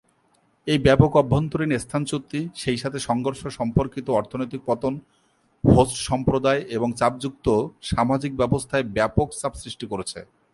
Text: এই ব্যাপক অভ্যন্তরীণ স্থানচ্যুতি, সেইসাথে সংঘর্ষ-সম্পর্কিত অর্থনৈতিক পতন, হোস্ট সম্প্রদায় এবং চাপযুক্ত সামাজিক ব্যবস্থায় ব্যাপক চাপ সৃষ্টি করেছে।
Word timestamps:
এই 0.67 0.79
ব্যাপক 0.79 1.11
অভ্যন্তরীণ 1.15 1.71
স্থানচ্যুতি, 1.77 2.39
সেইসাথে 2.55 2.99
সংঘর্ষ-সম্পর্কিত 2.99 4.07
অর্থনৈতিক 4.09 4.61
পতন, 4.65 4.93
হোস্ট 5.63 5.97
সম্প্রদায় 6.09 6.61
এবং 6.69 6.89
চাপযুক্ত 6.93 7.47
সামাজিক 7.81 8.31
ব্যবস্থায় 8.37 8.85
ব্যাপক 8.97 9.27
চাপ 9.31 9.53
সৃষ্টি 9.55 9.85
করেছে। 9.87 10.19